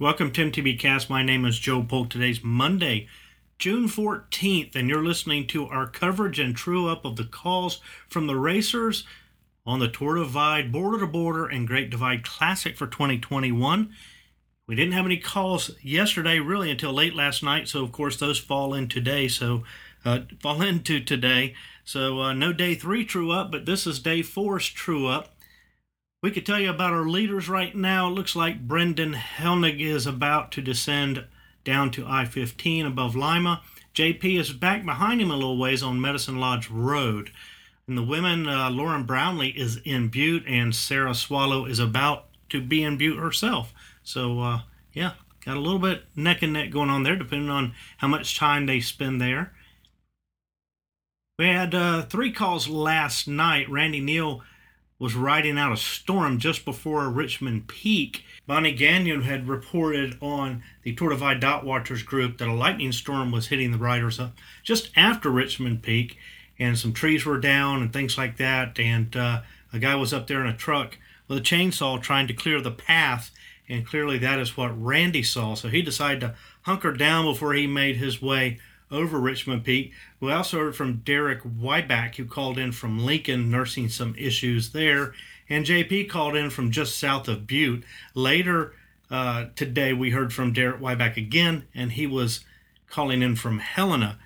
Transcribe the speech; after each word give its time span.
Welcome 0.00 0.32
to 0.32 0.50
MTB 0.50 0.78
Cast. 0.78 1.10
My 1.10 1.22
name 1.22 1.44
is 1.44 1.58
Joe 1.58 1.82
Polk. 1.82 2.08
Today's 2.08 2.42
Monday, 2.42 3.06
June 3.58 3.86
14th, 3.86 4.74
and 4.74 4.88
you're 4.88 5.04
listening 5.04 5.46
to 5.48 5.66
our 5.66 5.86
coverage 5.86 6.38
and 6.38 6.56
true 6.56 6.88
up 6.88 7.04
of 7.04 7.16
the 7.16 7.24
calls 7.24 7.82
from 8.08 8.26
the 8.26 8.38
racers 8.38 9.04
on 9.66 9.78
the 9.78 9.88
Tour 9.88 10.14
Divide, 10.14 10.72
Border 10.72 11.00
to 11.00 11.06
Border, 11.06 11.44
and 11.44 11.68
Great 11.68 11.90
Divide 11.90 12.24
Classic 12.24 12.78
for 12.78 12.86
2021. 12.86 13.92
We 14.66 14.74
didn't 14.74 14.94
have 14.94 15.04
any 15.04 15.18
calls 15.18 15.72
yesterday, 15.82 16.38
really, 16.38 16.70
until 16.70 16.94
late 16.94 17.14
last 17.14 17.42
night, 17.42 17.68
so 17.68 17.84
of 17.84 17.92
course 17.92 18.16
those 18.16 18.38
fall 18.38 18.72
in 18.72 18.88
today. 18.88 19.28
So, 19.28 19.64
uh, 20.06 20.20
fall 20.40 20.62
into 20.62 21.00
today. 21.00 21.54
So, 21.84 22.22
uh, 22.22 22.32
no 22.32 22.54
day 22.54 22.74
three 22.74 23.04
true 23.04 23.32
up, 23.32 23.52
but 23.52 23.66
this 23.66 23.86
is 23.86 23.98
day 23.98 24.22
four's 24.22 24.66
true 24.66 25.08
up. 25.08 25.34
We 26.22 26.30
could 26.30 26.44
tell 26.44 26.60
you 26.60 26.68
about 26.68 26.92
our 26.92 27.08
leaders 27.08 27.48
right 27.48 27.74
now. 27.74 28.08
It 28.08 28.10
looks 28.10 28.36
like 28.36 28.68
Brendan 28.68 29.14
Helnig 29.14 29.80
is 29.80 30.06
about 30.06 30.52
to 30.52 30.60
descend 30.60 31.24
down 31.64 31.90
to 31.92 32.06
I 32.06 32.26
15 32.26 32.84
above 32.84 33.16
Lima. 33.16 33.62
JP 33.94 34.38
is 34.38 34.52
back 34.52 34.84
behind 34.84 35.22
him 35.22 35.30
a 35.30 35.34
little 35.34 35.56
ways 35.56 35.82
on 35.82 35.98
Medicine 35.98 36.38
Lodge 36.38 36.68
Road. 36.68 37.30
And 37.86 37.96
the 37.96 38.02
women, 38.02 38.46
uh, 38.46 38.68
Lauren 38.68 39.04
Brownlee 39.04 39.48
is 39.56 39.78
in 39.78 40.08
Butte, 40.08 40.44
and 40.46 40.74
Sarah 40.74 41.14
Swallow 41.14 41.64
is 41.64 41.78
about 41.78 42.26
to 42.50 42.60
be 42.60 42.82
in 42.82 42.98
Butte 42.98 43.18
herself. 43.18 43.72
So, 44.02 44.40
uh, 44.42 44.60
yeah, 44.92 45.12
got 45.42 45.56
a 45.56 45.60
little 45.60 45.78
bit 45.78 46.04
neck 46.14 46.42
and 46.42 46.52
neck 46.52 46.70
going 46.70 46.90
on 46.90 47.02
there, 47.02 47.16
depending 47.16 47.48
on 47.48 47.72
how 47.96 48.08
much 48.08 48.36
time 48.36 48.66
they 48.66 48.80
spend 48.80 49.22
there. 49.22 49.54
We 51.38 51.46
had 51.46 51.74
uh, 51.74 52.02
three 52.02 52.30
calls 52.30 52.68
last 52.68 53.26
night. 53.26 53.70
Randy 53.70 54.00
Neal 54.00 54.42
was 55.00 55.14
riding 55.14 55.58
out 55.58 55.72
a 55.72 55.76
storm 55.78 56.38
just 56.38 56.64
before 56.64 57.08
Richmond 57.08 57.66
Peak. 57.66 58.22
Bonnie 58.46 58.72
Gagnon 58.72 59.22
had 59.22 59.48
reported 59.48 60.18
on 60.20 60.62
the 60.82 60.94
Tour 60.94 61.08
Divide 61.08 61.40
Dot 61.40 61.64
Watchers 61.64 62.02
group 62.02 62.36
that 62.36 62.48
a 62.48 62.52
lightning 62.52 62.92
storm 62.92 63.32
was 63.32 63.48
hitting 63.48 63.72
the 63.72 63.78
riders 63.78 64.20
up 64.20 64.36
just 64.62 64.90
after 64.94 65.30
Richmond 65.30 65.82
Peak, 65.82 66.18
and 66.58 66.78
some 66.78 66.92
trees 66.92 67.24
were 67.24 67.40
down 67.40 67.80
and 67.80 67.92
things 67.92 68.18
like 68.18 68.36
that. 68.36 68.78
And 68.78 69.16
uh, 69.16 69.40
a 69.72 69.78
guy 69.78 69.94
was 69.94 70.12
up 70.12 70.26
there 70.26 70.42
in 70.42 70.50
a 70.50 70.56
truck 70.56 70.98
with 71.26 71.38
a 71.38 71.40
chainsaw 71.40 72.00
trying 72.00 72.26
to 72.26 72.34
clear 72.34 72.60
the 72.60 72.70
path, 72.70 73.30
and 73.70 73.86
clearly 73.86 74.18
that 74.18 74.38
is 74.38 74.54
what 74.54 74.84
Randy 74.84 75.22
saw. 75.22 75.54
So 75.54 75.68
he 75.68 75.80
decided 75.80 76.20
to 76.20 76.34
hunker 76.62 76.92
down 76.92 77.24
before 77.24 77.54
he 77.54 77.66
made 77.66 77.96
his 77.96 78.20
way 78.20 78.58
over 78.90 79.18
Richmond 79.18 79.64
Peak. 79.64 79.92
We 80.18 80.32
also 80.32 80.58
heard 80.58 80.76
from 80.76 80.98
Derek 80.98 81.42
Wyback, 81.42 82.16
who 82.16 82.24
called 82.24 82.58
in 82.58 82.72
from 82.72 83.04
Lincoln, 83.04 83.50
nursing 83.50 83.88
some 83.88 84.14
issues 84.16 84.70
there. 84.70 85.14
And 85.48 85.66
JP 85.66 86.08
called 86.08 86.36
in 86.36 86.50
from 86.50 86.70
just 86.70 86.98
south 86.98 87.28
of 87.28 87.46
Butte. 87.46 87.84
Later 88.14 88.74
uh, 89.10 89.46
today, 89.56 89.92
we 89.92 90.10
heard 90.10 90.32
from 90.32 90.52
Derek 90.52 90.80
Wyback 90.80 91.16
again, 91.16 91.66
and 91.74 91.92
he 91.92 92.06
was 92.06 92.40
calling 92.88 93.22
in 93.22 93.36
from 93.36 93.58
Helena. 93.58 94.18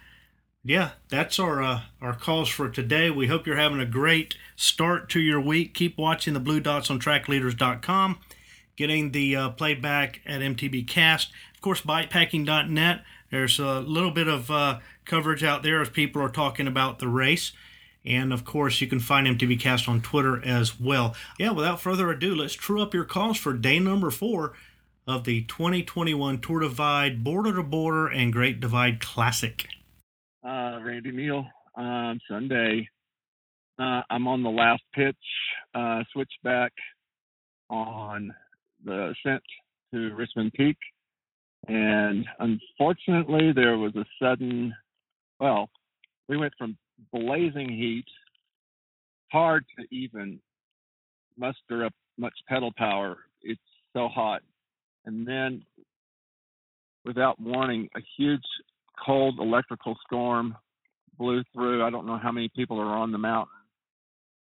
Yeah, 0.63 0.93
that's 1.11 1.39
our 1.39 1.63
uh, 1.63 1.81
our 2.01 2.15
calls 2.15 2.49
for 2.49 2.71
today. 2.71 3.11
We 3.11 3.27
hope 3.27 3.47
you're 3.47 3.57
having 3.57 3.81
a 3.81 3.87
great 3.87 4.37
start 4.57 5.11
to 5.11 5.21
your 5.21 5.41
week. 5.41 5.75
Keep 5.75 5.99
watching 5.99 6.33
the 6.33 6.41
Blue 6.41 6.59
Dots 6.59 6.91
on 6.91 6.99
TrackLeaders.com, 6.99 8.19
getting 8.75 9.13
the 9.13 9.37
uh, 9.37 9.51
playback 9.51 10.23
at 10.25 10.41
MTB 10.41 10.89
Cast. 10.89 11.31
Of 11.55 11.61
course, 11.61 11.83
BikePacking.net 11.83 13.03
there's 13.35 13.59
a 13.59 13.81
little 13.81 14.11
bit 14.11 14.29
of 14.29 14.51
uh, 14.51 14.79
coverage 15.05 15.43
out 15.43 15.63
there 15.63 15.83
as 15.83 15.89
people 15.89 16.23
are 16.23 16.29
talking 16.29 16.69
about 16.69 16.99
the 16.99 17.09
race. 17.09 17.53
And 18.05 18.33
of 18.33 18.45
course, 18.45 18.81
you 18.81 18.87
can 18.87 19.01
find 19.01 19.27
MTB 19.27 19.59
Cast 19.59 19.89
on 19.89 20.03
Twitter 20.03 20.45
as 20.45 20.79
well. 20.79 21.17
Yeah, 21.39 21.51
without 21.51 21.81
further 21.81 22.11
ado, 22.11 22.35
let's 22.35 22.55
true 22.55 22.83
up 22.83 22.95
your 22.95 23.05
calls 23.05 23.39
for 23.39 23.55
day 23.55 23.79
number 23.79 24.11
four 24.11 24.53
of 25.07 25.25
the 25.25 25.43
2021 25.45 26.41
Tour 26.41 26.61
Divide 26.61 27.25
Border 27.25 27.55
to 27.55 27.63
Border 27.63 28.07
and 28.07 28.33
Great 28.33 28.61
Divide 28.61 29.01
Classic. 29.01 29.67
Uh, 30.47 30.79
Randy 30.83 31.11
Neal 31.11 31.47
on 31.75 32.21
Sunday. 32.31 32.89
Uh, 33.79 34.03
I'm 34.11 34.29
on 34.29 34.43
the 34.43 34.51
last 34.51 34.83
pitch, 34.95 35.17
uh, 35.75 36.05
switchback 36.13 36.73
on 37.69 38.33
the 38.85 39.13
ascent 39.27 39.43
to 39.93 40.15
Richmond 40.15 40.53
Peak. 40.53 40.77
And 41.69 42.27
unfortunately, 42.41 43.53
there 43.53 43.79
was 43.79 43.95
a 43.97 44.05
sudden, 44.21 44.75
well, 45.41 45.71
we 46.29 46.37
went 46.37 46.53
from 46.59 46.77
blazing 47.13 47.69
heat, 47.71 48.05
hard 49.33 49.65
to 49.79 49.85
even 49.95 50.41
muster 51.39 51.87
up 51.87 51.93
much 52.19 52.35
pedal 52.49 52.73
power. 52.77 53.17
It's 53.43 53.61
so 53.93 54.09
hot. 54.09 54.43
And 55.07 55.27
then, 55.27 55.63
without 57.05 57.41
warning, 57.41 57.89
a 57.97 58.01
huge 58.17 58.45
cold 59.05 59.39
electrical 59.39 59.97
storm 60.07 60.57
blew 61.19 61.43
through. 61.53 61.85
I 61.85 61.91
don't 61.91 62.07
know 62.07 62.19
how 62.19 62.33
many 62.33 62.49
people 62.55 62.79
are 62.79 62.97
on 62.97 63.13
the 63.13 63.19
mountain, 63.19 63.53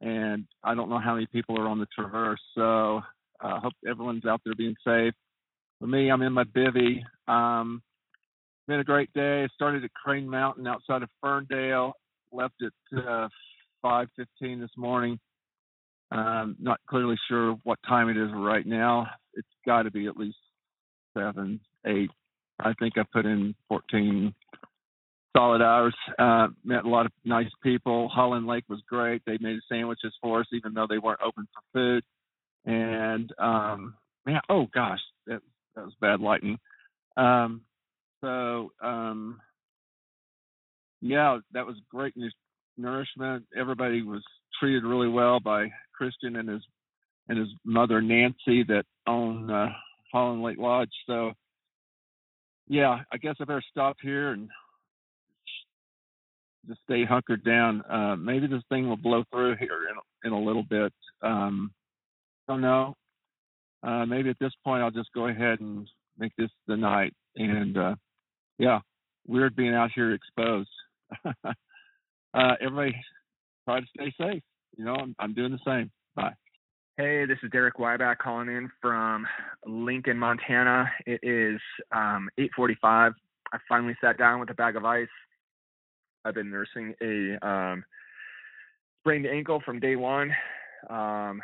and 0.00 0.44
I 0.62 0.74
don't 0.74 0.90
know 0.90 0.98
how 0.98 1.14
many 1.14 1.26
people 1.26 1.58
are 1.58 1.68
on 1.68 1.78
the 1.78 1.86
traverse. 1.94 2.40
So 2.54 3.00
I 3.40 3.52
uh, 3.52 3.60
hope 3.60 3.72
everyone's 3.88 4.26
out 4.26 4.40
there 4.44 4.54
being 4.54 4.76
safe 4.84 5.14
for 5.80 5.86
me, 5.86 6.10
I'm 6.10 6.22
in 6.22 6.32
my 6.32 6.44
bivy. 6.44 7.00
Um, 7.26 7.82
been 8.68 8.80
a 8.80 8.84
great 8.84 9.12
day. 9.14 9.48
Started 9.54 9.82
at 9.82 9.92
Crane 9.94 10.28
Mountain 10.28 10.66
outside 10.66 11.02
of 11.02 11.08
Ferndale. 11.20 11.94
Left 12.32 12.54
at 12.62 12.98
uh, 12.98 13.28
5:15 13.84 14.60
this 14.60 14.70
morning. 14.76 15.18
Um, 16.12 16.56
not 16.60 16.78
clearly 16.88 17.16
sure 17.28 17.56
what 17.64 17.78
time 17.86 18.08
it 18.08 18.16
is 18.16 18.30
right 18.34 18.66
now. 18.66 19.06
It's 19.34 19.48
got 19.66 19.82
to 19.82 19.90
be 19.90 20.06
at 20.06 20.16
least 20.16 20.36
seven, 21.16 21.60
eight. 21.86 22.10
I 22.58 22.74
think 22.78 22.94
I 22.98 23.02
put 23.12 23.26
in 23.26 23.54
14 23.68 24.34
solid 25.34 25.62
hours. 25.62 25.94
Uh, 26.18 26.48
met 26.64 26.84
a 26.84 26.88
lot 26.88 27.06
of 27.06 27.12
nice 27.24 27.50
people. 27.62 28.08
Holland 28.08 28.46
Lake 28.46 28.64
was 28.68 28.82
great. 28.88 29.22
They 29.24 29.38
made 29.40 29.60
sandwiches 29.68 30.12
for 30.20 30.40
us, 30.40 30.46
even 30.52 30.74
though 30.74 30.86
they 30.88 30.98
weren't 30.98 31.20
open 31.24 31.48
for 31.54 31.62
food. 31.72 32.04
And 32.66 33.32
um, 33.38 33.94
man, 34.26 34.40
oh 34.48 34.66
gosh, 34.74 35.00
that 35.74 35.84
was 35.84 35.94
bad 36.00 36.20
lighting. 36.20 36.58
Um, 37.16 37.62
so 38.20 38.72
um, 38.82 39.40
yeah, 41.00 41.38
that 41.52 41.66
was 41.66 41.76
great 41.90 42.14
nourishment. 42.76 43.44
Everybody 43.56 44.02
was 44.02 44.22
treated 44.58 44.84
really 44.84 45.08
well 45.08 45.40
by 45.40 45.70
Christian 45.94 46.36
and 46.36 46.48
his 46.48 46.62
and 47.28 47.38
his 47.38 47.48
mother 47.64 48.00
Nancy 48.02 48.64
that 48.64 48.84
own 49.06 49.50
uh, 49.50 49.68
Holland 50.12 50.42
Lake 50.42 50.58
Lodge. 50.58 50.90
So 51.06 51.32
yeah, 52.68 53.00
I 53.12 53.16
guess 53.16 53.36
I 53.40 53.44
better 53.44 53.62
stop 53.70 53.96
here 54.02 54.30
and 54.32 54.48
just 56.66 56.80
stay 56.82 57.04
hunkered 57.04 57.44
down. 57.44 57.82
Uh, 57.90 58.16
maybe 58.16 58.46
this 58.46 58.62
thing 58.68 58.88
will 58.88 58.96
blow 58.96 59.24
through 59.32 59.56
here 59.56 59.88
in, 59.90 60.30
in 60.30 60.32
a 60.32 60.40
little 60.40 60.62
bit. 60.62 60.92
Um, 61.22 61.72
don't 62.48 62.60
know 62.60 62.96
uh, 63.82 64.04
maybe 64.06 64.30
at 64.30 64.38
this 64.38 64.52
point 64.64 64.82
I'll 64.82 64.90
just 64.90 65.12
go 65.14 65.28
ahead 65.28 65.60
and 65.60 65.88
make 66.18 66.32
this 66.36 66.50
the 66.66 66.76
night. 66.76 67.14
And 67.36 67.76
uh, 67.76 67.94
yeah, 68.58 68.80
weird 69.26 69.56
being 69.56 69.74
out 69.74 69.90
here 69.94 70.12
exposed. 70.12 70.70
uh, 71.24 72.54
everybody 72.60 72.94
try 73.64 73.80
to 73.80 73.86
stay 73.96 74.12
safe. 74.18 74.42
You 74.76 74.84
know, 74.84 74.94
I'm, 74.94 75.14
I'm 75.18 75.34
doing 75.34 75.52
the 75.52 75.58
same. 75.66 75.90
Bye. 76.14 76.34
Hey, 76.96 77.24
this 77.24 77.38
is 77.42 77.50
Derek 77.50 77.76
Wyback 77.76 78.18
calling 78.18 78.48
in 78.48 78.70
from 78.80 79.26
Lincoln, 79.66 80.18
Montana. 80.18 80.90
It 81.06 81.20
is 81.22 81.60
um, 81.92 82.28
8:45. 82.38 83.14
I 83.52 83.58
finally 83.68 83.96
sat 84.00 84.18
down 84.18 84.38
with 84.38 84.50
a 84.50 84.54
bag 84.54 84.76
of 84.76 84.84
ice. 84.84 85.08
I've 86.24 86.34
been 86.34 86.50
nursing 86.50 86.94
a 87.00 87.46
um, 87.46 87.84
sprained 89.00 89.26
ankle 89.26 89.62
from 89.64 89.80
day 89.80 89.96
one. 89.96 90.30
Um, 90.88 91.42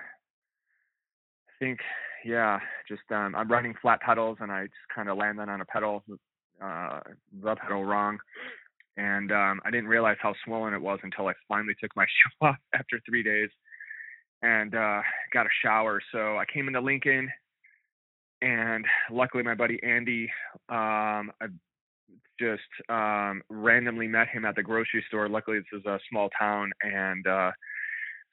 I 1.48 1.52
think 1.58 1.80
yeah, 2.26 2.58
just 2.88 3.02
um, 3.12 3.34
I'm 3.36 3.50
running 3.50 3.74
flat 3.80 4.00
pedals 4.00 4.38
and 4.40 4.50
I 4.50 4.64
just 4.64 4.74
kind 4.94 5.08
of 5.08 5.16
landed 5.16 5.48
on 5.48 5.60
a 5.60 5.64
pedal, 5.64 6.02
uh, 6.60 7.00
the 7.42 7.54
pedal 7.54 7.84
wrong, 7.84 8.18
and 8.96 9.30
um, 9.30 9.60
I 9.64 9.70
didn't 9.70 9.88
realize 9.88 10.16
how 10.20 10.34
swollen 10.44 10.74
it 10.74 10.82
was 10.82 10.98
until 11.04 11.28
I 11.28 11.34
finally 11.48 11.74
took 11.80 11.94
my 11.94 12.04
shoe 12.40 12.46
off 12.48 12.56
after 12.74 13.00
three 13.06 13.22
days 13.22 13.50
and 14.42 14.74
uh, 14.74 15.02
got 15.32 15.46
a 15.46 15.50
shower. 15.64 16.00
So 16.12 16.36
I 16.36 16.44
came 16.52 16.66
into 16.66 16.80
Lincoln, 16.80 17.30
and 18.42 18.84
luckily 19.10 19.44
my 19.44 19.54
buddy 19.54 19.78
Andy, 19.84 20.24
um, 20.68 21.30
I 21.40 21.46
just 22.40 22.62
um, 22.88 23.42
randomly 23.48 24.08
met 24.08 24.28
him 24.28 24.44
at 24.44 24.56
the 24.56 24.62
grocery 24.64 25.04
store. 25.06 25.28
Luckily 25.28 25.58
this 25.58 25.80
is 25.80 25.86
a 25.86 26.00
small 26.10 26.28
town 26.38 26.72
and. 26.82 27.24
Uh, 27.26 27.52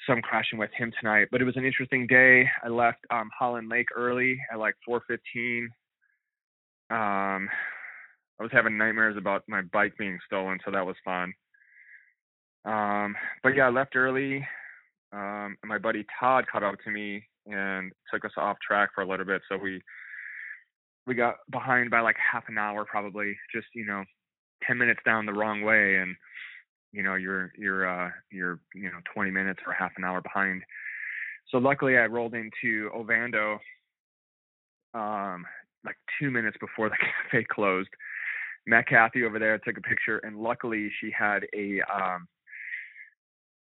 so 0.05 0.13
I'm 0.13 0.21
crashing 0.21 0.59
with 0.59 0.71
him 0.77 0.91
tonight. 0.99 1.27
But 1.31 1.41
it 1.41 1.45
was 1.45 1.57
an 1.57 1.65
interesting 1.65 2.07
day. 2.07 2.49
I 2.63 2.69
left 2.69 2.99
um, 3.09 3.29
Holland 3.37 3.69
Lake 3.69 3.87
early 3.95 4.37
at 4.51 4.59
like 4.59 4.75
4:15. 4.87 5.65
Um, 6.89 7.49
I 8.39 8.43
was 8.43 8.51
having 8.51 8.77
nightmares 8.77 9.17
about 9.17 9.43
my 9.47 9.61
bike 9.61 9.93
being 9.97 10.19
stolen, 10.25 10.59
so 10.65 10.71
that 10.71 10.85
was 10.85 10.95
fun. 11.05 11.33
Um, 12.65 13.15
but 13.41 13.55
yeah, 13.55 13.67
I 13.67 13.69
left 13.69 13.95
early. 13.95 14.45
Um, 15.11 15.55
and 15.61 15.69
my 15.69 15.77
buddy 15.77 16.05
Todd 16.19 16.45
caught 16.51 16.63
up 16.63 16.75
to 16.83 16.91
me 16.91 17.23
and 17.45 17.91
took 18.11 18.25
us 18.25 18.31
off 18.37 18.57
track 18.65 18.89
for 18.95 19.01
a 19.01 19.07
little 19.07 19.25
bit. 19.25 19.41
So 19.49 19.57
we 19.57 19.81
we 21.05 21.13
got 21.13 21.35
behind 21.51 21.91
by 21.91 21.99
like 21.99 22.15
half 22.17 22.45
an 22.47 22.57
hour 22.57 22.85
probably 22.85 23.35
just 23.53 23.67
you 23.75 23.85
know 23.85 24.03
10 24.67 24.77
minutes 24.77 25.01
down 25.05 25.25
the 25.25 25.33
wrong 25.33 25.61
way 25.61 25.97
and 25.97 26.15
you 26.93 27.03
know 27.03 27.15
you're 27.15 27.51
you're 27.57 27.87
uh 27.87 28.09
you're 28.31 28.59
you 28.73 28.83
know 28.83 28.99
20 29.13 29.31
minutes 29.31 29.59
or 29.67 29.73
half 29.73 29.91
an 29.97 30.05
hour 30.05 30.21
behind. 30.21 30.61
So 31.49 31.57
luckily 31.57 31.97
i 31.97 32.05
rolled 32.05 32.35
into 32.35 32.89
ovando 32.93 33.59
um 34.93 35.45
like 35.83 35.97
two 36.19 36.31
minutes 36.31 36.55
before 36.61 36.89
the 36.89 36.95
cafe 37.31 37.45
closed. 37.51 37.89
Met 38.65 38.87
kathy 38.87 39.25
over 39.25 39.39
there 39.39 39.57
took 39.57 39.77
a 39.77 39.81
picture 39.81 40.19
and 40.19 40.37
luckily 40.37 40.89
she 41.01 41.11
had 41.17 41.45
a 41.53 41.81
um 41.93 42.27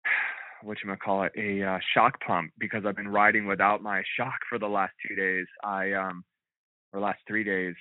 what 0.63 0.79
you 0.83 0.89
might 0.89 1.01
call 1.01 1.25
it 1.25 1.33
a 1.37 1.63
uh, 1.63 1.79
shock 1.95 2.21
pump 2.25 2.51
because 2.59 2.85
i've 2.87 2.97
been 2.97 3.09
riding 3.09 3.47
without 3.47 3.83
my 3.83 4.03
shock 4.17 4.39
for 4.49 4.59
the 4.59 4.69
last 4.69 4.93
two 5.07 5.17
days. 5.17 5.47
I 5.65 5.93
um 5.93 6.23
or 6.93 7.01
last 7.01 7.19
three 7.27 7.45
days 7.45 7.75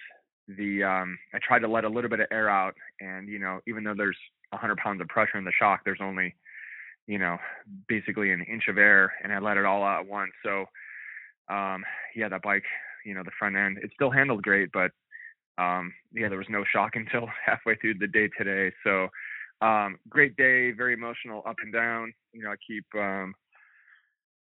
the 0.48 0.84
um 0.84 1.18
I 1.34 1.40
tried 1.42 1.60
to 1.60 1.68
let 1.68 1.86
a 1.86 1.90
little 1.90 2.10
bit 2.10 2.20
of 2.20 2.28
air 2.32 2.50
out 2.50 2.76
and 3.00 3.28
you 3.28 3.40
know 3.40 3.60
even 3.68 3.84
though 3.84 3.96
there's 3.96 4.18
100 4.52 4.78
pounds 4.78 5.02
of 5.02 5.08
pressure 5.08 5.38
in 5.38 5.44
the 5.44 5.52
shock 5.58 5.82
there's 5.84 6.00
only 6.02 6.36
you 7.08 7.18
know 7.18 7.38
basically 7.88 8.32
an 8.32 8.44
inch 8.44 8.64
of 8.68 8.78
air 8.78 9.14
and 9.24 9.34
I 9.34 9.40
let 9.40 9.58
it 9.58 9.66
all 9.66 9.84
out 9.84 10.02
at 10.02 10.08
once. 10.08 10.32
So 10.44 10.66
um 11.50 11.84
yeah 12.16 12.30
that 12.30 12.44
bike 12.44 12.64
you 13.06 13.14
know 13.14 13.24
the 13.24 13.32
front 13.38 13.56
end 13.56 13.80
it 13.82 13.92
still 13.94 14.12
handled 14.12 14.44
great 14.44 14.70
but 14.72 14.92
um 15.58 15.94
yeah 16.14 16.30
there 16.30 16.38
was 16.38 16.48
no 16.50 16.64
shock 16.72 16.92
until 16.96 17.28
halfway 17.46 17.76
through 17.76 17.96
the 18.00 18.08
day 18.08 18.30
today. 18.38 18.74
So 18.84 19.08
um 19.62 19.98
great 20.10 20.36
day 20.36 20.72
very 20.72 20.94
emotional 20.94 21.44
up 21.48 21.56
and 21.64 21.74
down. 21.74 22.14
You 22.34 22.44
know 22.44 22.52
I 22.52 22.56
keep 22.68 22.86
um 22.96 23.34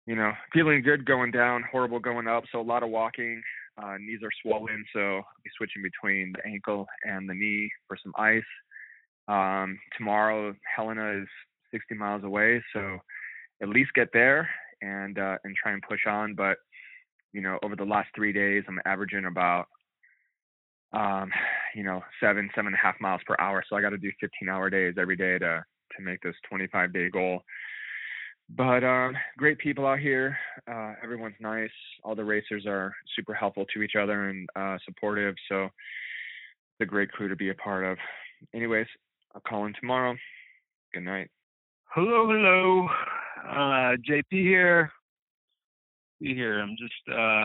you 0.07 0.17
know 0.17 0.33
feeling 0.55 0.83
good 0.83 1.05
going 1.05 1.33
down 1.33 1.65
horrible 1.71 2.01
going 2.01 2.29
up. 2.29 2.45
So 2.51 2.61
a 2.61 2.63
lot 2.63 2.83
of 2.83 2.89
walking 2.89 3.43
uh, 3.81 3.97
knees 3.99 4.21
are 4.23 4.31
swollen, 4.43 4.85
so 4.93 5.01
I'll 5.17 5.43
be 5.45 5.51
switching 5.57 5.83
between 5.83 6.33
the 6.33 6.47
ankle 6.47 6.87
and 7.05 7.29
the 7.29 7.35
knee 7.35 7.71
for 7.89 7.97
some 8.03 8.13
ice. 8.19 8.43
Um, 9.29 9.79
tomorrow, 9.97 10.55
Helena 10.77 11.23
is 11.23 11.29
60 11.73 11.95
miles 11.95 12.25
away, 12.25 12.63
so 12.75 12.99
at 13.63 13.69
least 13.69 13.95
get 13.95 14.09
there 14.13 14.49
and 14.83 15.19
uh, 15.19 15.37
and 15.45 15.55
try 15.57 15.73
and 15.73 15.83
push 15.89 16.07
on. 16.07 16.35
But 16.35 16.59
you 17.33 17.41
know, 17.41 17.59
over 17.63 17.77
the 17.77 17.85
last 17.85 18.09
three 18.15 18.33
days, 18.33 18.65
I'm 18.69 18.81
averaging 18.85 19.25
about 19.25 19.67
um, 20.93 21.31
you 21.75 21.85
know 21.85 22.03
seven 22.21 22.51
seven 22.55 22.69
and 22.69 22.75
a 22.75 22.79
half 22.79 23.01
miles 23.01 23.23
per 23.27 23.37
hour. 23.39 23.65
So 23.69 23.77
I 23.77 23.81
got 23.81 23.91
to 23.91 23.99
do 23.99 24.11
15 24.21 24.49
hour 24.49 24.69
days 24.69 24.95
every 25.01 25.17
day 25.17 25.39
to 25.39 25.65
to 25.97 26.03
make 26.03 26.21
this 26.23 26.35
25 26.49 26.93
day 26.93 27.11
goal 27.11 27.43
but 28.57 28.85
um, 28.85 29.15
great 29.39 29.59
people 29.59 29.87
out 29.87 29.99
here. 29.99 30.37
Uh, 30.71 30.95
everyone's 31.03 31.37
nice. 31.41 31.71
All 32.05 32.15
the 32.15 32.25
racers 32.25 32.65
are 32.67 32.95
super 33.17 33.35
helpful 33.35 33.65
to 33.73 33.83
each 33.83 33.95
other 34.01 34.29
and 34.29 34.49
uh, 34.57 34.79
supportive. 34.85 35.35
So 35.49 35.65
it's 35.65 36.83
a 36.83 36.87
great 36.87 37.11
crew 37.11 37.29
to 37.29 37.37
be 37.37 37.51
a 37.51 37.55
part 37.55 37.85
of. 37.85 37.99
Anyways, 38.55 38.87
I'll 39.35 39.41
call 39.41 39.67
in 39.67 39.75
tomorrow. 39.81 40.17
Good 40.93 41.05
night. 41.05 41.31
Hello, 41.95 42.27
hello. 42.27 42.89
Uh, 43.49 43.97
JP 44.09 44.25
here. 44.31 44.91
Be 46.21 46.35
here. 46.35 46.61
I'm 46.61 46.77
just 46.79 47.17
uh, 47.19 47.45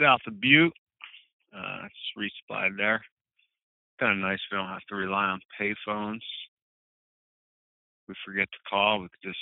south 0.00 0.20
of 0.26 0.40
Butte. 0.40 0.72
Uh, 1.56 1.82
just 1.82 2.32
resupplied 2.50 2.76
there. 2.76 3.02
Kind 4.00 4.12
of 4.12 4.18
nice. 4.18 4.38
We 4.50 4.58
don't 4.58 4.68
have 4.68 4.84
to 4.88 4.96
rely 4.96 5.24
on 5.24 5.40
payphones. 5.60 6.20
We 8.08 8.14
forget 8.24 8.48
to 8.52 8.58
call. 8.68 9.00
We 9.00 9.08
could 9.08 9.28
just 9.28 9.38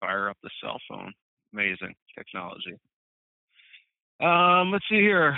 fire 0.00 0.28
up 0.30 0.36
the 0.42 0.50
cell 0.62 0.78
phone. 0.88 1.12
Amazing 1.52 1.94
technology. 2.16 2.74
Um, 4.20 4.72
let's 4.72 4.84
see 4.90 4.96
here. 5.00 5.36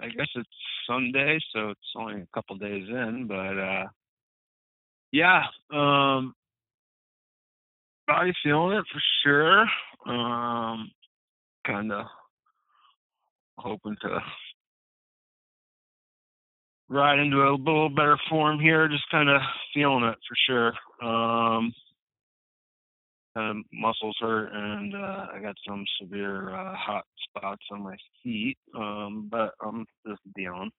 I 0.00 0.08
guess 0.08 0.28
it's 0.34 0.48
Sunday, 0.88 1.38
so 1.52 1.70
it's 1.70 1.80
only 1.96 2.22
a 2.22 2.26
couple 2.34 2.56
days 2.56 2.88
in, 2.88 3.26
but 3.28 3.58
uh 3.58 3.86
yeah, 5.12 5.44
um 5.72 6.34
body 8.06 8.32
feeling 8.42 8.76
it 8.76 8.84
for 8.92 9.00
sure. 9.22 9.66
Um 10.12 10.90
kinda 11.66 12.08
hoping 13.58 13.96
to 14.02 14.20
ride 16.88 17.18
into 17.18 17.38
a 17.42 17.52
little 17.56 17.88
better 17.88 18.18
form 18.28 18.60
here, 18.60 18.88
just 18.88 19.08
kinda 19.10 19.38
feeling 19.72 20.04
it 20.04 20.18
for 20.28 20.36
sure. 20.46 20.72
Um 21.08 21.72
um, 23.36 23.64
muscles 23.72 24.16
hurt 24.20 24.50
and 24.52 24.94
uh, 24.94 25.26
I 25.34 25.40
got 25.40 25.56
some 25.66 25.84
severe 26.00 26.54
uh, 26.54 26.74
hot 26.76 27.04
spots 27.28 27.62
on 27.70 27.82
my 27.82 27.96
feet. 28.22 28.58
Um, 28.76 29.28
but 29.30 29.54
I'm 29.64 29.86
just 30.06 30.22
dealing. 30.34 30.70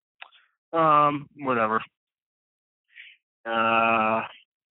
Um, 0.73 1.27
whatever. 1.37 1.81
Uh, 3.45 4.21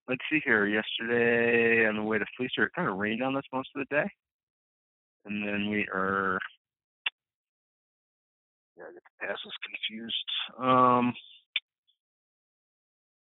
let's 0.09 0.23
see 0.31 0.41
here. 0.45 0.67
Yesterday 0.67 1.87
on 1.87 1.97
the 1.97 2.03
way 2.03 2.19
to 2.19 2.25
Fleecer, 2.39 2.67
it 2.67 2.73
kind 2.75 2.89
of 2.89 2.97
rained 2.97 3.23
on 3.23 3.37
us 3.37 3.45
most 3.53 3.69
of 3.75 3.87
the 3.89 3.95
day, 3.95 4.11
and 5.25 5.47
then 5.47 5.71
we 5.71 5.87
are. 5.95 6.39
Yeah, 8.77 8.85
I 8.85 8.93
get 8.93 9.03
the 9.05 9.27
passes 9.27 9.53
confused. 9.89 10.15
Um, 10.59 11.15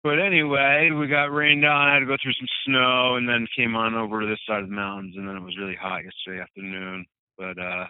but 0.02 0.18
anyway, 0.18 0.90
we 0.90 1.06
got 1.06 1.32
rained 1.32 1.64
on. 1.64 1.88
I 1.88 1.94
had 1.94 2.00
to 2.00 2.06
go 2.06 2.16
through 2.22 2.32
some 2.32 2.48
snow, 2.66 3.16
and 3.16 3.28
then 3.28 3.46
came 3.56 3.76
on 3.76 3.94
over 3.94 4.20
to 4.20 4.26
this 4.26 4.40
side 4.46 4.62
of 4.62 4.68
the 4.68 4.74
mountains, 4.74 5.14
and 5.16 5.28
then 5.28 5.36
it 5.36 5.42
was 5.42 5.56
really 5.58 5.76
hot 5.76 6.02
yesterday 6.04 6.40
afternoon. 6.40 7.04
But 7.36 7.58
uh, 7.58 7.86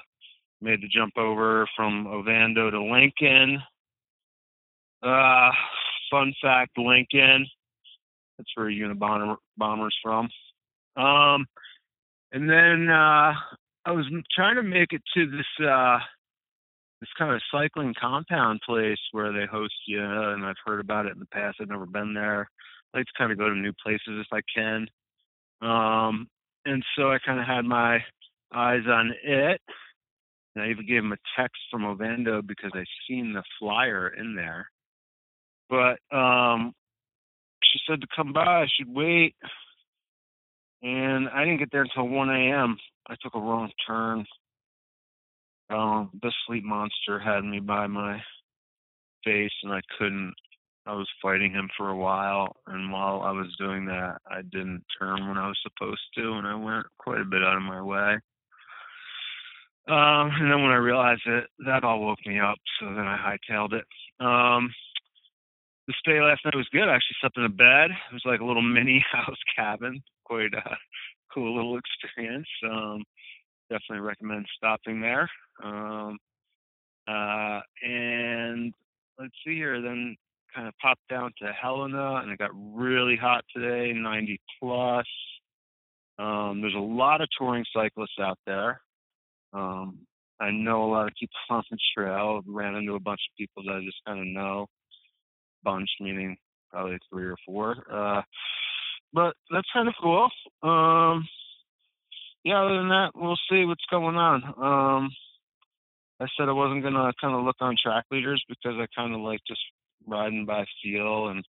made 0.61 0.83
the 0.83 0.89
jump 0.89 1.17
over 1.17 1.69
from 1.77 2.07
Ovando 2.07 2.71
to 2.71 2.83
Lincoln. 2.83 3.59
Uh, 5.03 5.51
fun 6.11 6.35
fact: 6.43 6.77
Lincoln. 6.77 7.47
That's 8.39 8.51
where 8.55 8.71
Unabomber 8.71 9.37
bombers 9.57 9.97
from. 10.03 10.29
Um, 10.97 11.47
and 12.33 12.49
then 12.49 12.89
uh, 12.89 13.35
I 13.85 13.93
was 13.93 14.07
trying 14.35 14.57
to 14.57 14.63
make 14.63 14.93
it 14.93 15.03
to 15.15 15.31
this 15.31 15.67
uh, 15.67 15.99
this 17.01 17.09
kind 17.19 17.31
of 17.31 17.39
a 17.39 17.57
cycling 17.57 17.95
compound 17.99 18.61
place 18.67 18.99
where 19.13 19.33
they 19.33 19.47
host 19.51 19.75
you, 19.87 20.03
and 20.03 20.45
I've 20.45 20.57
heard 20.65 20.81
about 20.81 21.07
it 21.07 21.13
in 21.13 21.19
the 21.19 21.27
past. 21.27 21.57
I've 21.61 21.69
never 21.69 21.87
been 21.87 22.13
there. 22.13 22.49
I 22.93 22.99
like 22.99 23.07
to 23.07 23.13
kind 23.17 23.33
of 23.33 23.39
go 23.39 23.49
to 23.49 23.55
new 23.55 23.73
places 23.83 24.01
if 24.09 24.27
I 24.33 24.41
can. 24.55 24.87
Um, 25.63 26.29
and 26.67 26.85
so 26.97 27.11
I 27.11 27.19
kind 27.25 27.41
of 27.41 27.47
had 27.47 27.65
my 27.65 28.01
eyes 28.53 28.83
on 28.87 29.13
it. 29.23 29.61
And 30.55 30.65
I 30.65 30.71
even 30.71 30.87
gave 30.87 31.05
him 31.05 31.13
a 31.13 31.41
text 31.41 31.59
from 31.71 31.85
Ovando 31.85 32.43
because 32.43 32.73
I 32.75 32.85
seen 33.09 33.33
the 33.33 33.45
flyer 33.59 34.09
in 34.09 34.35
there. 34.35 34.69
But 35.71 36.01
um, 36.15 36.73
she 37.63 37.79
said 37.89 38.01
to 38.01 38.07
come 38.15 38.33
by, 38.33 38.45
I 38.45 38.67
should 38.77 38.93
wait. 38.93 39.37
And 40.83 41.29
I 41.29 41.45
didn't 41.45 41.59
get 41.59 41.71
there 41.71 41.83
until 41.83 42.09
1 42.09 42.31
a.m. 42.31 42.77
I 43.09 43.15
took 43.23 43.35
a 43.35 43.41
wrong 43.41 43.71
turn 43.87 44.27
um, 45.71 46.11
the 46.23 46.33
sleep 46.47 46.65
monster 46.65 47.19
had 47.19 47.45
me 47.45 47.61
by 47.61 47.87
my 47.87 48.21
face, 49.25 49.53
and 49.63 49.73
I 49.73 49.81
couldn't. 49.99 50.35
I 50.87 50.95
was 50.95 51.09
fighting 51.23 51.53
him 51.53 51.69
for 51.77 51.91
a 51.91 51.97
while, 51.97 52.57
and 52.67 52.91
while 52.91 53.23
I 53.23 53.31
was 53.31 53.55
doing 53.59 53.85
that, 53.87 54.17
I 54.29 54.43
didn't 54.43 54.83
turn 54.99 55.29
when 55.29 55.37
I 55.37 55.47
was 55.47 55.59
supposed 55.63 56.01
to, 56.17 56.33
and 56.33 56.47
I 56.47 56.55
went 56.55 56.87
quite 56.99 57.21
a 57.21 57.25
bit 57.25 57.45
out 57.45 57.57
of 57.57 57.63
my 57.63 57.83
way. 57.83 58.17
Um, 59.89 60.31
and 60.39 60.51
then 60.51 60.63
when 60.63 60.73
I 60.73 60.77
realized 60.77 61.23
it, 61.27 61.45
that 61.67 61.85
all 61.85 62.01
woke 62.01 62.25
me 62.27 62.39
up. 62.39 62.59
So 62.79 62.87
then 62.87 63.07
I 63.07 63.17
hightailed 63.19 63.73
it. 63.73 63.85
Um, 64.25 64.71
the 65.87 65.95
stay 65.99 66.21
last 66.21 66.45
night 66.45 66.55
was 66.55 66.69
good. 66.73 66.89
I 66.89 66.95
actually 66.95 67.17
slept 67.21 67.37
in 67.37 67.45
a 67.45 67.49
bed. 67.49 67.91
It 67.91 68.13
was 68.15 68.23
like 68.25 68.41
a 68.41 68.45
little 68.45 68.63
mini 68.77 69.05
house 69.11 69.39
cabin. 69.57 70.01
Quite 70.25 70.55
a 70.55 70.77
cool 71.35 71.55
little 71.55 71.79
experience. 71.79 72.49
Um, 72.65 73.03
definitely 73.69 74.07
recommend 74.07 74.47
stopping 74.57 75.01
there. 75.01 75.29
Um, 75.63 76.19
uh, 77.09 77.61
and 77.83 78.73
let's 79.19 79.35
see 79.45 79.55
here, 79.55 79.81
then 79.81 80.17
kind 80.55 80.69
of 80.69 80.75
popped 80.81 81.07
down 81.09 81.33
to 81.41 81.53
Helena, 81.53 82.17
and 82.23 82.31
it 82.31 82.39
got 82.39 82.51
really 82.55 83.17
hot 83.17 83.45
today, 83.55 83.93
90 83.93 84.41
plus. 84.61 85.07
Um, 86.19 86.61
there's 86.61 86.75
a 86.75 86.79
lot 86.79 87.21
of 87.21 87.29
touring 87.39 87.65
cyclists 87.75 88.19
out 88.21 88.39
there. 88.47 88.81
Um, 89.53 89.99
I 90.41 90.51
know 90.51 90.85
a 90.85 90.91
lot 90.91 91.07
of 91.07 91.13
people 91.19 91.37
on 91.51 91.63
the 91.71 91.79
trail. 91.97 92.41
Ran 92.47 92.75
into 92.75 92.95
a 92.95 93.01
bunch 93.01 93.21
of 93.31 93.37
people 93.39 93.63
that 93.65 93.81
I 93.81 93.85
just 93.85 93.99
kind 94.07 94.21
of 94.21 94.27
know. 94.27 94.67
Bunch 95.63 95.89
meaning 96.01 96.37
probably 96.71 96.99
three 97.11 97.27
or 97.27 97.37
four. 97.47 97.77
Uh, 97.91 98.23
but 99.13 99.35
that's 99.51 99.69
kind 99.73 99.89
of 99.89 99.95
cool. 100.01 100.29
Um, 100.63 101.27
yeah, 102.45 102.63
other 102.63 102.79
than 102.79 102.89
that, 102.89 103.11
we'll 103.15 103.39
see 103.51 103.65
what's 103.65 103.85
going 103.91 104.17
on. 104.17 104.43
Um, 104.57 105.11
I 106.21 106.27
said 106.37 106.49
I 106.49 106.53
wasn't 106.53 106.83
gonna 106.83 107.13
kind 107.21 107.35
of 107.35 107.45
look 107.45 107.57
on 107.61 107.77
track 107.83 108.05
leaders 108.11 108.43
because 108.49 108.75
I 108.79 108.87
kind 108.95 109.15
of 109.15 109.21
like 109.21 109.41
just 109.47 109.61
riding 110.07 110.45
by 110.45 110.65
feel 110.83 111.29
and 111.29 111.45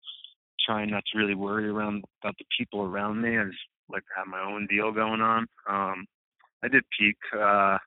trying 0.66 0.90
not 0.90 1.04
to 1.12 1.20
really 1.20 1.36
worry 1.36 1.70
around 1.70 2.04
about 2.22 2.36
the 2.38 2.46
people 2.58 2.82
around 2.82 3.22
me. 3.22 3.38
I 3.38 3.46
just 3.46 3.58
like 3.90 4.04
to 4.04 4.18
have 4.18 4.28
my 4.28 4.42
own 4.42 4.68
deal 4.68 4.92
going 4.92 5.22
on. 5.22 5.48
Um, 5.70 6.06
I 6.64 6.68
did 6.68 6.84
peek 7.00 7.16
uh, 7.34 7.78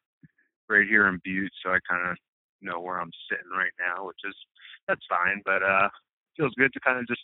right 0.69 0.87
here 0.89 1.09
in 1.09 1.21
Butte, 1.25 1.53
so 1.63 1.71
I 1.71 1.79
kind 1.89 2.11
of 2.11 2.17
know 2.63 2.81
where 2.81 3.01
I'm 3.01 3.11
sitting 3.29 3.51
right 3.51 3.73
now, 3.79 4.07
which 4.07 4.21
is 4.25 4.35
that's 4.89 5.05
fine, 5.09 5.43
but 5.45 5.63
uh 5.63 5.89
feels 6.37 6.55
good 6.57 6.73
to 6.73 6.81
kind 6.81 6.99
of 6.99 7.07
just 7.07 7.21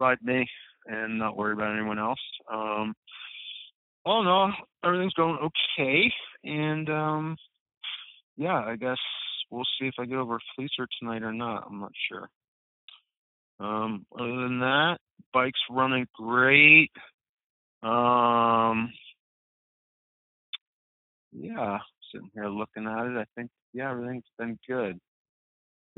ride 0.00 0.18
me 0.22 0.46
and 0.86 1.18
not 1.18 1.36
worry 1.36 1.52
about 1.52 1.76
anyone 1.76 1.98
else. 1.98 2.20
Um 2.50 2.94
all 4.04 4.22
in 4.22 4.26
all, 4.26 4.52
everything's 4.84 5.14
going 5.14 5.38
okay 5.38 6.12
and 6.44 6.88
um 6.88 7.36
yeah, 8.38 8.64
I 8.64 8.76
guess 8.76 8.96
we'll 9.50 9.64
see 9.78 9.88
if 9.88 9.94
I 9.98 10.06
get 10.06 10.16
over 10.16 10.38
Fleecer 10.56 10.86
tonight 10.98 11.22
or 11.22 11.32
not. 11.32 11.64
I'm 11.68 11.80
not 11.80 11.92
sure. 12.08 12.28
Um, 13.60 14.06
other 14.16 14.42
than 14.42 14.60
that, 14.60 14.98
bike's 15.34 15.60
running 15.68 16.06
great. 16.14 16.92
Um, 17.82 18.92
yeah, 21.32 21.78
sitting 22.12 22.30
here 22.32 22.48
looking 22.48 22.86
at 22.86 23.06
it, 23.06 23.18
I 23.18 23.24
think 23.34 23.50
yeah, 23.74 23.90
everything's 23.90 24.24
been 24.38 24.56
good. 24.68 24.98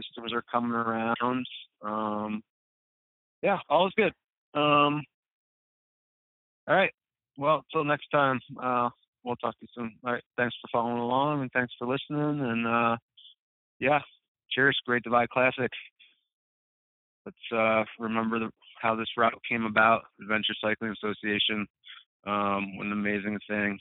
Systems 0.01 0.33
are 0.33 0.45
coming 0.51 0.73
around. 0.73 1.47
Um, 1.83 2.43
yeah, 3.43 3.59
all 3.69 3.87
is 3.87 3.93
good. 3.97 4.13
Um, 4.55 5.03
all 6.67 6.75
right. 6.77 6.93
Well, 7.37 7.65
till 7.71 7.85
next 7.85 8.09
time. 8.11 8.41
Uh, 8.61 8.89
we'll 9.25 9.37
talk 9.37 9.59
to 9.59 9.63
you 9.63 9.69
soon. 9.75 9.95
All 10.05 10.13
right. 10.13 10.23
Thanks 10.37 10.55
for 10.61 10.69
following 10.73 10.99
along 10.99 11.43
and 11.43 11.51
thanks 11.53 11.73
for 11.79 11.87
listening. 11.87 12.41
And 12.41 12.67
uh, 12.67 12.97
yeah, 13.79 14.01
cheers. 14.51 14.79
Great 14.87 15.03
Divide 15.03 15.29
Classic. 15.31 15.71
Let's 17.27 17.37
uh, 17.53 17.85
remember 17.99 18.39
the, 18.39 18.51
how 18.81 18.97
this 18.97 19.09
route 19.17 19.35
came 19.49 19.65
about. 19.65 20.03
Adventure 20.21 20.55
Cycling 20.61 20.93
Association. 20.93 21.67
Um, 22.27 22.77
what 22.77 22.87
an 22.87 22.93
amazing 22.93 23.39
thing 23.49 23.79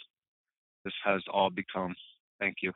this 0.86 0.94
has 1.04 1.22
all 1.32 1.50
become. 1.50 1.94
Thank 2.40 2.58
you. 2.62 2.72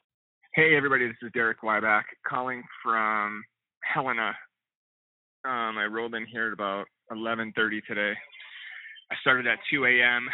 Hey 0.55 0.75
everybody, 0.75 1.08
this 1.08 1.15
is 1.24 1.32
Derek 1.34 1.62
Wyback 1.62 2.03
calling 2.27 2.62
from 2.84 3.43
Helena. 3.82 4.34
Um, 5.46 5.77
I 5.77 5.86
rolled 5.89 6.15
in 6.15 6.25
here 6.25 6.48
at 6.48 6.53
about 6.53 6.86
11:30 7.12 7.82
today. 7.88 8.13
I 9.12 9.15
started 9.22 9.48
at 9.48 9.60
2 9.72 9.86
a.m. 9.86 10.27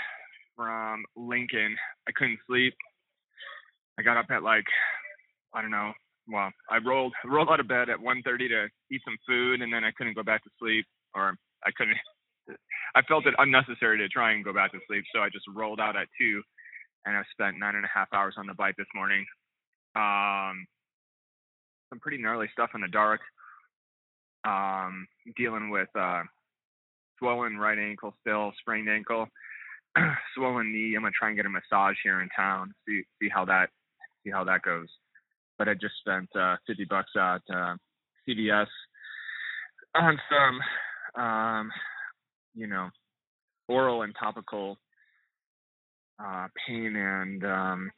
from 0.59 1.05
Lincoln. 1.15 1.77
I 2.05 2.11
couldn't 2.13 2.39
sleep. 2.45 2.73
I 3.97 4.03
got 4.03 4.17
up 4.17 4.25
at 4.29 4.43
like 4.43 4.65
I 5.55 5.61
don't 5.61 5.71
know. 5.71 5.93
Well, 6.27 6.51
I 6.69 6.77
rolled 6.85 7.13
rolled 7.25 7.47
out 7.49 7.61
of 7.61 7.67
bed 7.69 7.89
at 7.89 7.97
1:30 7.97 8.49
to 8.49 8.67
eat 8.91 9.01
some 9.05 9.17
food, 9.25 9.61
and 9.61 9.71
then 9.71 9.85
I 9.85 9.91
couldn't 9.97 10.15
go 10.15 10.23
back 10.23 10.43
to 10.43 10.49
sleep, 10.59 10.85
or 11.15 11.37
I 11.63 11.71
couldn't. 11.77 11.97
I 12.95 13.01
felt 13.03 13.25
it 13.25 13.35
unnecessary 13.37 13.97
to 13.99 14.09
try 14.09 14.33
and 14.33 14.43
go 14.43 14.51
back 14.51 14.73
to 14.73 14.79
sleep, 14.87 15.05
so 15.15 15.21
I 15.21 15.29
just 15.29 15.45
rolled 15.55 15.79
out 15.79 15.95
at 15.95 16.07
two, 16.19 16.41
and 17.05 17.15
I 17.15 17.23
spent 17.31 17.57
nine 17.57 17.75
and 17.75 17.85
a 17.85 17.93
half 17.93 18.09
hours 18.11 18.35
on 18.37 18.47
the 18.47 18.53
bike 18.53 18.75
this 18.77 18.87
morning. 18.93 19.25
Um, 19.95 20.65
some 21.89 21.99
pretty 22.01 22.17
gnarly 22.21 22.47
stuff 22.51 22.71
in 22.75 22.81
the 22.81 22.87
dark. 22.87 23.21
Um, 24.45 25.07
dealing 25.37 25.69
with 25.69 25.89
uh, 25.95 26.23
swollen 27.17 27.57
right 27.57 27.77
ankle 27.77 28.13
still, 28.21 28.51
sprained 28.59 28.89
ankle, 28.89 29.27
swollen 30.35 30.71
knee. 30.71 30.93
I'm 30.95 31.01
gonna 31.01 31.11
try 31.17 31.29
and 31.29 31.37
get 31.37 31.45
a 31.45 31.49
massage 31.49 31.95
here 32.03 32.21
in 32.21 32.29
town. 32.35 32.73
See 32.87 33.03
see 33.21 33.29
how 33.29 33.45
that 33.45 33.69
see 34.23 34.31
how 34.31 34.43
that 34.45 34.61
goes. 34.61 34.87
But 35.57 35.67
I 35.67 35.73
just 35.73 35.95
spent 35.99 36.29
uh, 36.39 36.55
50 36.67 36.85
bucks 36.85 37.11
at 37.15 37.41
uh, 37.53 37.75
CVS 38.27 38.67
on 39.95 40.17
some, 40.29 41.21
um, 41.21 41.69
you 42.55 42.67
know, 42.67 42.89
oral 43.67 44.03
and 44.03 44.13
topical 44.17 44.77
uh, 46.23 46.47
pain 46.65 46.95
and 46.95 47.43
um, 47.43 47.91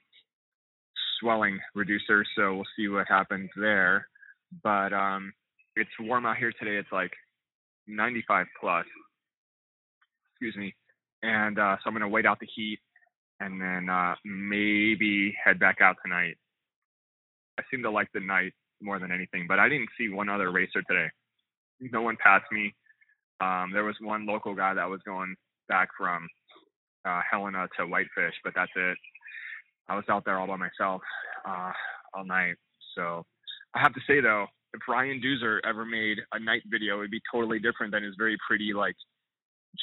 swelling 1.20 1.60
reducer, 1.76 2.26
so 2.36 2.56
we'll 2.56 2.66
see 2.76 2.88
what 2.88 3.08
happens 3.08 3.50
there. 3.56 4.08
But 4.64 4.94
um, 4.94 5.34
it's 5.76 5.90
warm 6.00 6.26
out 6.26 6.38
here 6.38 6.54
today. 6.60 6.78
It's 6.78 6.92
like 6.92 7.12
95 7.88 8.48
plus. 8.60 8.86
Excuse 10.34 10.56
me. 10.56 10.74
And 11.24 11.60
uh, 11.60 11.78
so 11.78 11.88
I'm 11.88 11.94
gonna 11.94 12.08
wait 12.08 12.26
out 12.26 12.40
the 12.40 12.48
heat 12.54 12.80
and 13.40 13.60
then 13.60 13.90
uh, 13.90 14.16
maybe 14.24 15.36
head 15.44 15.60
back 15.60 15.82
out 15.82 15.98
tonight. 16.04 16.38
I 17.60 17.64
seem 17.70 17.84
to 17.84 17.92
like 17.92 18.08
the 18.14 18.20
night 18.20 18.54
more 18.82 19.00
than 19.00 19.12
anything, 19.12 19.46
but 19.48 19.60
I 19.60 19.68
didn't 19.68 19.90
see 19.98 20.10
one 20.10 20.30
other 20.30 20.52
racer 20.52 20.82
today. 20.88 21.08
No 21.80 22.02
one 22.02 22.18
passed 22.24 22.52
me. 22.52 22.74
Um, 23.42 23.72
there 23.74 23.84
was 23.84 23.96
one 24.00 24.26
local 24.26 24.54
guy 24.54 24.74
that 24.74 24.90
was 24.90 25.02
going 25.06 25.36
back 25.68 25.90
from 25.98 26.28
uh, 27.06 27.22
Helena 27.30 27.68
to 27.78 27.86
Whitefish, 27.88 28.36
but 28.44 28.54
that's 28.56 28.72
it. 28.76 28.98
I 29.90 29.96
was 29.96 30.06
out 30.10 30.24
there 30.26 30.40
all 30.40 30.48
by 30.48 30.58
myself 30.58 31.02
uh, 31.46 31.72
all 32.14 32.26
night. 32.26 32.56
So 32.96 33.26
I 33.74 33.80
have 33.80 33.94
to 33.94 34.02
say 34.08 34.22
though, 34.22 34.46
if 34.74 34.82
Ryan 34.88 35.22
Duzer 35.22 35.60
ever 35.68 35.86
made 35.86 36.18
a 36.34 36.40
night 36.40 36.62
video, 36.70 37.00
it'd 37.00 37.12
be 37.12 37.22
totally 37.32 37.60
different 37.60 37.92
than 37.92 38.04
his 38.04 38.16
very 38.18 38.38
pretty 38.48 38.74
like 38.74 38.96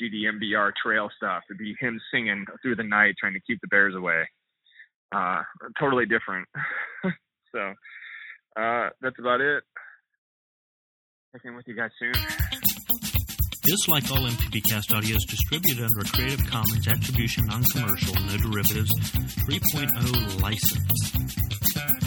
GDMBR 0.00 0.72
trail 0.82 1.08
stuff. 1.16 1.42
It'd 1.48 1.58
be 1.58 1.74
him 1.80 2.00
singing 2.12 2.44
through 2.62 2.76
the 2.76 2.84
night 2.84 3.14
trying 3.18 3.34
to 3.34 3.40
keep 3.46 3.60
the 3.60 3.68
bears 3.68 3.94
away. 3.94 4.28
Uh, 5.14 5.42
totally 5.78 6.06
different. 6.06 6.46
so 7.52 7.72
uh, 8.60 8.90
that's 9.00 9.18
about 9.18 9.40
it. 9.40 9.64
Check 11.32 11.42
in 11.44 11.56
with 11.56 11.66
you 11.66 11.76
guys 11.76 11.90
soon. 11.98 12.12
This, 13.64 13.88
like 13.88 14.10
all 14.10 14.18
MTB 14.18 14.62
Cast 14.70 14.94
audio, 14.94 15.16
is 15.16 15.24
distributed 15.28 15.84
under 15.84 16.00
a 16.00 16.04
Creative 16.04 16.46
Commons 16.50 16.88
Attribution 16.88 17.46
Non 17.46 17.62
Commercial 17.64 18.14
No 18.14 18.36
Derivatives 18.38 18.92
3.0 19.44 20.40
license. 20.40 21.97